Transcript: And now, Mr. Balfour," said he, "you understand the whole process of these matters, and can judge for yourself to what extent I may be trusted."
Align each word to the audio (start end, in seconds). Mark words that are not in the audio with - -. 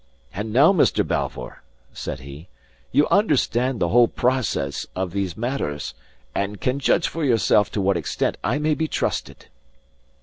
And 0.33 0.51
now, 0.51 0.73
Mr. 0.73 1.07
Balfour," 1.07 1.61
said 1.93 2.21
he, 2.21 2.47
"you 2.91 3.07
understand 3.09 3.79
the 3.79 3.89
whole 3.89 4.07
process 4.07 4.87
of 4.95 5.11
these 5.11 5.37
matters, 5.37 5.93
and 6.33 6.59
can 6.59 6.79
judge 6.79 7.07
for 7.07 7.23
yourself 7.23 7.69
to 7.73 7.81
what 7.81 7.97
extent 7.97 8.35
I 8.43 8.57
may 8.57 8.73
be 8.73 8.87
trusted." 8.87 9.45